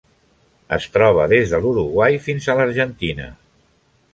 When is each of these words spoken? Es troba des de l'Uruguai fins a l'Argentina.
Es 0.77 0.87
troba 0.95 1.27
des 1.33 1.53
de 1.53 1.59
l'Uruguai 1.65 2.17
fins 2.29 2.49
a 2.49 2.57
l'Argentina. 2.61 3.29